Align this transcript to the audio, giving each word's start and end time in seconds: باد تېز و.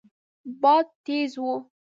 باد 0.61 0.87
تېز 1.05 1.33
و. 1.41 1.43